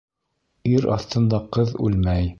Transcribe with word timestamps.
Ир 0.71 0.87
аҫтында 0.95 1.43
ҡыҙ 1.59 1.77
үлмәй. 1.89 2.29